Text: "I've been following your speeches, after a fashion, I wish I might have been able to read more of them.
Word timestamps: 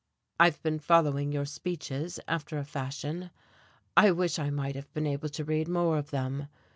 "I've 0.39 0.59
been 0.63 0.79
following 0.79 1.31
your 1.31 1.45
speeches, 1.45 2.19
after 2.27 2.57
a 2.57 2.63
fashion, 2.65 3.29
I 3.95 4.09
wish 4.09 4.39
I 4.39 4.49
might 4.49 4.73
have 4.73 4.91
been 4.95 5.05
able 5.05 5.29
to 5.29 5.43
read 5.45 5.67
more 5.67 5.99
of 5.99 6.09
them. 6.09 6.47